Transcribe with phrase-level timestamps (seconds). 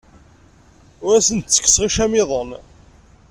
[1.05, 2.49] Ur asent-ttekkseɣ icamiḍen.